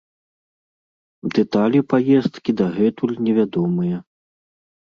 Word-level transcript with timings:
Дэталі 1.35 1.79
паездкі 1.93 2.51
дагэтуль 2.63 3.15
невядомыя. 3.29 3.97